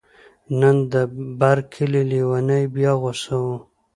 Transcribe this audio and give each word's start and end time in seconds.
نن 0.59 0.77
د 0.91 0.93
بر 1.39 1.57
کلي 1.73 2.03
لیونی 2.11 2.63
بیا 2.75 2.91
غوسه 3.01 3.35
و 3.43 3.45